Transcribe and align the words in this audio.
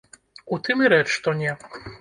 У 0.57 0.59
тым 0.67 0.81
і 0.87 0.91
рэч, 0.95 1.05
што 1.19 1.37
не! 1.43 1.57